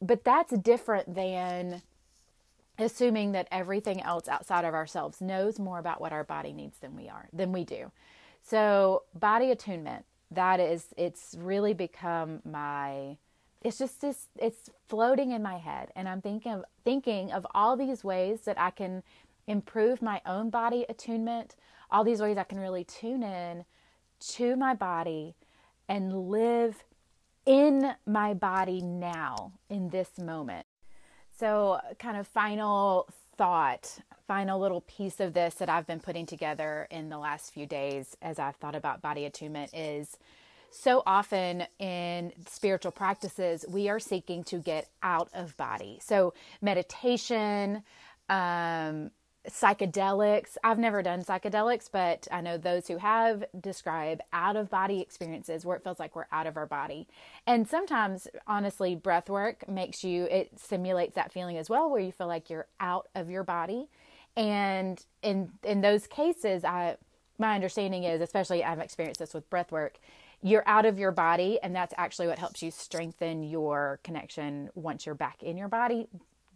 but 0.00 0.24
that's 0.24 0.52
different 0.58 1.14
than 1.14 1.82
assuming 2.78 3.32
that 3.32 3.48
everything 3.52 4.02
else 4.02 4.28
outside 4.28 4.64
of 4.64 4.74
ourselves 4.74 5.20
knows 5.20 5.58
more 5.58 5.78
about 5.78 6.00
what 6.00 6.12
our 6.12 6.24
body 6.24 6.52
needs 6.52 6.78
than 6.78 6.96
we 6.96 7.08
are 7.08 7.28
than 7.32 7.52
we 7.52 7.64
do. 7.64 7.90
So 8.42 9.04
body 9.14 9.50
attunement, 9.50 10.04
that 10.30 10.60
is 10.60 10.88
it's 10.96 11.36
really 11.38 11.72
become 11.72 12.42
my 12.44 13.16
it's 13.64 13.78
just 13.78 14.02
this 14.02 14.28
it's 14.36 14.70
floating 14.86 15.32
in 15.32 15.42
my 15.42 15.56
head 15.56 15.90
and 15.96 16.08
I'm 16.08 16.20
thinking 16.20 16.52
of 16.52 16.64
thinking 16.84 17.32
of 17.32 17.46
all 17.54 17.76
these 17.76 18.04
ways 18.04 18.42
that 18.42 18.60
I 18.60 18.70
can 18.70 19.02
improve 19.46 20.00
my 20.00 20.20
own 20.26 20.50
body 20.50 20.86
attunement, 20.88 21.56
all 21.90 22.04
these 22.04 22.20
ways 22.20 22.36
I 22.36 22.44
can 22.44 22.58
really 22.58 22.84
tune 22.84 23.22
in 23.22 23.64
to 24.20 24.56
my 24.56 24.74
body 24.74 25.34
and 25.88 26.28
live 26.28 26.84
in 27.46 27.94
my 28.06 28.34
body 28.34 28.80
now 28.80 29.52
in 29.68 29.90
this 29.90 30.18
moment. 30.18 30.66
So, 31.38 31.80
kind 31.98 32.16
of 32.16 32.26
final 32.26 33.08
thought, 33.36 33.98
final 34.26 34.60
little 34.60 34.82
piece 34.82 35.20
of 35.20 35.34
this 35.34 35.54
that 35.54 35.68
I've 35.68 35.86
been 35.86 36.00
putting 36.00 36.26
together 36.26 36.86
in 36.90 37.08
the 37.08 37.18
last 37.18 37.52
few 37.52 37.66
days 37.66 38.16
as 38.22 38.38
I've 38.38 38.56
thought 38.56 38.76
about 38.76 39.02
body 39.02 39.24
attunement 39.24 39.74
is 39.74 40.16
so 40.74 41.02
often 41.06 41.66
in 41.78 42.32
spiritual 42.48 42.92
practices, 42.92 43.64
we 43.68 43.88
are 43.88 44.00
seeking 44.00 44.44
to 44.44 44.58
get 44.58 44.88
out 45.02 45.28
of 45.34 45.56
body. 45.56 45.98
So, 46.02 46.34
meditation, 46.60 47.82
um, 48.28 49.10
psychedelics. 49.48 50.56
I've 50.64 50.78
never 50.78 51.02
done 51.02 51.22
psychedelics, 51.22 51.88
but 51.92 52.26
I 52.32 52.40
know 52.40 52.56
those 52.56 52.88
who 52.88 52.96
have 52.96 53.44
describe 53.60 54.20
out 54.32 54.56
of 54.56 54.70
body 54.70 55.00
experiences 55.00 55.64
where 55.64 55.76
it 55.76 55.84
feels 55.84 55.98
like 55.98 56.16
we're 56.16 56.26
out 56.32 56.46
of 56.46 56.56
our 56.56 56.66
body. 56.66 57.06
And 57.46 57.68
sometimes, 57.68 58.26
honestly, 58.46 58.94
breath 58.94 59.28
work 59.28 59.68
makes 59.68 60.02
you, 60.02 60.24
it 60.24 60.58
simulates 60.58 61.14
that 61.14 61.32
feeling 61.32 61.58
as 61.58 61.68
well, 61.68 61.90
where 61.90 62.00
you 62.00 62.12
feel 62.12 62.26
like 62.26 62.48
you're 62.48 62.66
out 62.80 63.08
of 63.14 63.28
your 63.30 63.44
body. 63.44 63.88
And 64.36 65.04
in 65.22 65.50
in 65.62 65.80
those 65.80 66.06
cases, 66.06 66.64
I 66.64 66.96
my 67.38 67.54
understanding 67.54 68.04
is, 68.04 68.20
especially 68.20 68.64
I've 68.64 68.80
experienced 68.80 69.20
this 69.20 69.34
with 69.34 69.48
breath 69.50 69.70
work, 69.70 69.98
you're 70.44 70.62
out 70.66 70.84
of 70.84 70.98
your 70.98 71.10
body, 71.10 71.58
and 71.62 71.74
that's 71.74 71.94
actually 71.96 72.26
what 72.26 72.38
helps 72.38 72.62
you 72.62 72.70
strengthen 72.70 73.42
your 73.42 73.98
connection 74.04 74.68
once 74.74 75.06
you're 75.06 75.14
back 75.14 75.42
in 75.42 75.56
your 75.56 75.68
body. 75.68 76.06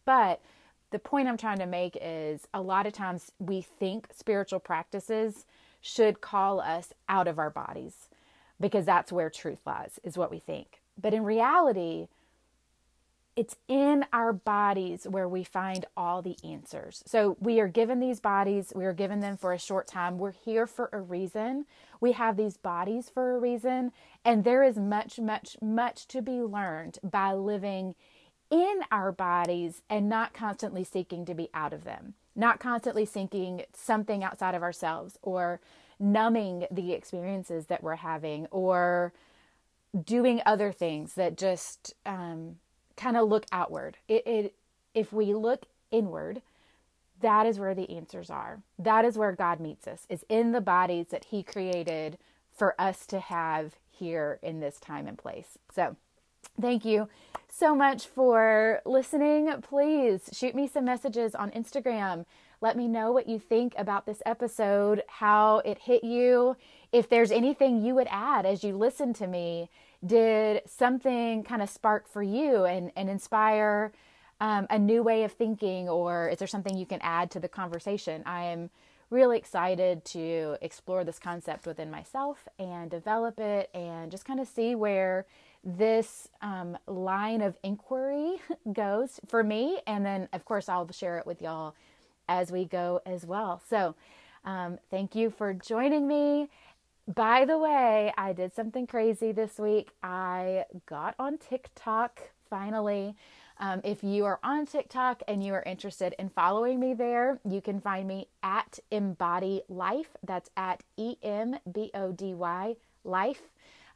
But 0.05 0.43
the 0.91 0.99
point 0.99 1.27
I'm 1.27 1.39
trying 1.39 1.59
to 1.61 1.67
make 1.67 1.97
is 1.99 2.47
a 2.53 2.61
lot 2.61 2.87
of 2.87 2.93
times 2.93 3.33
we 3.39 3.63
think 3.63 4.09
spiritual 4.13 4.61
practices 4.61 5.47
should 5.81 6.21
call 6.21 6.61
us 6.61 6.93
out 7.09 7.27
of 7.27 7.39
our 7.39 7.49
bodies 7.49 8.11
because 8.61 8.85
that's 8.85 9.11
where 9.11 9.31
truth 9.31 9.61
lies, 9.65 9.99
is 10.05 10.19
what 10.19 10.31
we 10.31 10.39
think. 10.39 10.83
But 11.01 11.15
in 11.15 11.25
reality, 11.25 12.09
it's 13.39 13.55
in 13.69 14.05
our 14.13 14.33
bodies 14.33 15.07
where 15.09 15.29
we 15.29 15.45
find 15.45 15.87
all 15.97 16.23
the 16.23 16.37
answers. 16.43 17.05
So 17.07 17.37
we 17.39 17.61
are 17.61 17.69
given 17.69 18.01
these 18.01 18.19
bodies, 18.19 18.73
we 18.75 18.85
are 18.85 18.93
given 18.93 19.21
them 19.21 19.37
for 19.37 19.53
a 19.53 19.59
short 19.61 19.87
time. 19.87 20.19
We're 20.19 20.33
here 20.33 20.67
for 20.67 20.91
a 20.93 21.01
reason. 21.01 21.65
We 22.01 22.13
have 22.13 22.37
these 22.37 22.57
bodies 22.57 23.09
for 23.09 23.37
a 23.37 23.39
reason. 23.39 23.93
And 24.25 24.43
there 24.43 24.65
is 24.65 24.77
much, 24.77 25.21
much, 25.21 25.57
much 25.63 26.09
to 26.09 26.21
be 26.21 26.43
learned 26.43 26.99
by 27.05 27.33
living 27.33 27.95
in 28.51 28.81
our 28.91 29.13
bodies 29.13 29.83
and 29.89 30.09
not 30.09 30.35
constantly 30.35 30.83
seeking 30.83 31.25
to 31.27 31.35
be 31.35 31.49
out 31.55 31.73
of 31.73 31.85
them, 31.85 32.15
not 32.35 32.59
constantly 32.59 33.05
seeking 33.05 33.63
something 33.73 34.25
outside 34.25 34.57
of 34.57 34.65
ourselves 34.65 35.17
or 35.23 35.61
numbing 36.01 36.67
the 36.73 36.93
experiences 36.93 37.67
that 37.67 37.85
we're 37.85 37.95
having 37.95 38.47
or 38.47 39.13
doing 40.05 40.43
other 40.45 40.73
things 40.73 41.15
that 41.15 41.39
just 41.39 41.95
um, 42.05 42.57
kind 42.99 43.17
of 43.17 43.29
look 43.29 43.47
outward. 43.53 43.97
It, 44.09 44.27
it, 44.27 44.55
if 44.95 45.13
we 45.13 45.33
look 45.33 45.65
inward, 45.91 46.43
that 47.21 47.47
is 47.47 47.59
where 47.59 47.75
the 47.75 47.91
answers 47.91 48.29
are. 48.29 48.61
That 48.79 49.05
is 49.05 49.17
where 49.17 49.33
God 49.33 49.61
meets 49.61 49.87
us, 49.87 50.07
is 50.09 50.25
in 50.29 50.53
the 50.53 50.61
bodies 50.61 51.07
that 51.09 51.27
He 51.27 51.43
created 51.43 52.19
for 52.55 52.75
us 52.79 53.07
to 53.07 53.21
have 53.21 53.77
here 53.91 54.39
in 54.43 54.61
this 54.61 54.79
time 54.79 55.07
and 55.07 55.17
place. 55.17 55.59
So, 55.75 55.97
Thank 56.61 56.85
you 56.85 57.09
so 57.49 57.75
much 57.75 58.07
for 58.07 58.81
listening. 58.85 59.53
Please 59.63 60.29
shoot 60.33 60.55
me 60.55 60.67
some 60.67 60.85
messages 60.85 61.35
on 61.35 61.51
Instagram. 61.53 62.25
Let 62.61 62.77
me 62.77 62.89
know 62.89 63.13
what 63.13 63.29
you 63.29 63.39
think 63.39 63.75
about 63.79 64.07
this 64.07 64.21
episode, 64.27 65.03
how 65.07 65.59
it 65.65 65.79
hit 65.79 66.03
you. 66.03 66.57
If 66.91 67.09
there's 67.09 67.31
anything 67.31 67.85
you 67.85 67.95
would 67.95 68.09
add 68.11 68.45
as 68.45 68.65
you 68.65 68.77
listen 68.77 69.13
to 69.15 69.29
me, 69.29 69.71
did 70.05 70.63
something 70.67 71.43
kind 71.43 71.63
of 71.63 71.69
spark 71.69 72.09
for 72.09 72.23
you 72.23 72.65
and, 72.65 72.93
and 72.97 73.11
inspire 73.11 73.93
um, 74.41 74.67
a 74.71 74.79
new 74.79 75.03
way 75.03 75.25
of 75.25 75.33
thinking, 75.33 75.89
or 75.89 76.29
is 76.29 76.39
there 76.39 76.49
something 76.49 76.77
you 76.77 76.87
can 76.87 77.01
add 77.03 77.31
to 77.33 77.41
the 77.41 77.49
conversation? 77.49 78.23
I 78.25 78.45
am 78.45 78.71
really 79.11 79.39
excited 79.39 80.05
to 80.05 80.57
explore 80.61 81.03
this 81.03 81.19
concept 81.19 81.67
within 81.67 81.91
myself 81.91 82.47
and 82.59 82.91
develop 82.91 83.41
it 83.41 83.71
and 83.75 84.11
just 84.11 84.25
kind 84.25 84.39
of 84.39 84.47
see 84.47 84.75
where 84.75 85.27
this 85.65 86.29
um, 86.43 86.77
line 86.87 87.41
of 87.41 87.57
inquiry 87.63 88.37
goes 88.73 89.19
for 89.27 89.43
me. 89.43 89.81
And 89.87 90.05
then, 90.05 90.29
of 90.33 90.45
course, 90.45 90.69
I'll 90.69 90.91
share 90.93 91.19
it 91.19 91.27
with 91.27 91.43
y'all 91.43 91.75
as 92.29 92.53
we 92.53 92.65
go 92.65 93.01
as 93.07 93.25
well. 93.27 93.61
So, 93.69 93.95
um, 94.45 94.79
thank 94.91 95.15
you 95.15 95.31
for 95.31 95.53
joining 95.53 96.07
me. 96.07 96.49
By 97.15 97.47
the 97.47 97.57
way, 97.57 98.13
I 98.19 98.35
did 98.35 98.55
something 98.55 98.87
crazy 98.87 99.33
this 99.33 99.59
week. 99.59 99.93
I 100.03 100.67
got 100.85 101.15
on 101.19 101.39
TikTok 101.39 102.21
finally. 102.51 103.17
Um, 103.59 103.81
if 103.83 104.05
you 104.05 104.27
are 104.27 104.39
on 104.43 104.67
TikTok 104.67 105.23
and 105.27 105.43
you 105.43 105.55
are 105.55 105.63
interested 105.63 106.15
in 106.19 106.29
following 106.29 106.79
me 106.79 106.93
there, 106.93 107.41
you 107.49 107.63
can 107.63 107.81
find 107.81 108.07
me 108.07 108.29
at 108.43 108.79
Embody 108.91 109.63
Life. 109.71 110.19
That's 110.23 110.51
at 110.55 110.83
E 110.99 111.17
M 111.23 111.57
B 111.73 111.91
O 111.95 112.13
D 112.13 112.35
Y 112.35 112.77
Life. 113.05 113.41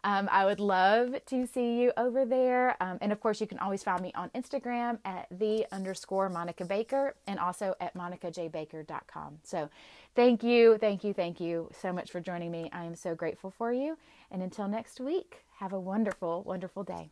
Um, 0.05 0.29
I 0.33 0.45
would 0.45 0.61
love 0.61 1.15
to 1.27 1.47
see 1.47 1.81
you 1.81 1.93
over 1.97 2.25
there. 2.25 2.77
Um, 2.83 2.99
and 3.01 3.13
of 3.13 3.21
course, 3.21 3.41
you 3.41 3.47
can 3.47 3.59
always 3.59 3.83
find 3.83 4.01
me 4.01 4.13
on 4.15 4.31
Instagram 4.31 4.99
at 5.05 5.27
the 5.31 5.67
underscore 5.71 6.29
Monica 6.29 6.65
Baker 6.65 7.15
and 7.27 7.39
also 7.39 7.75
at 7.81 7.95
monicajbaker.com. 7.95 9.39
So 9.45 9.71
thank 10.15 10.43
you, 10.43 10.79
thank 10.79 11.05
you, 11.05 11.13
thank 11.13 11.41
you 11.41 11.71
so 11.81 11.93
much 11.93 12.11
for 12.11 12.21
joining 12.21 12.51
me. 12.51 12.69
I 12.73 12.85
am 12.85 12.97
so 12.97 13.15
grateful 13.15 13.51
for 13.51 13.73
you. 13.73 13.97
And 14.31 14.43
until 14.43 14.67
next 14.67 14.99
week, 15.01 15.45
have 15.59 15.73
a 15.73 15.81
wonderful, 15.81 16.43
wonderful 16.43 16.83
day. 16.83 17.11